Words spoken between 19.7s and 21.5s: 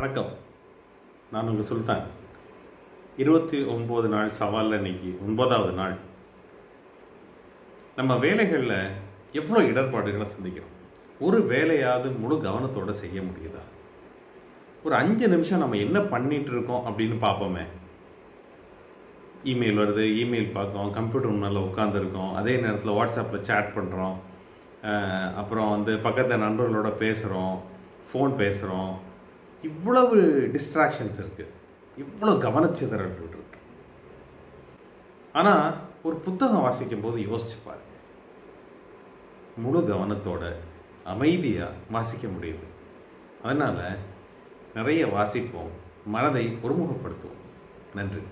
வருது email பார்க்கோம் computer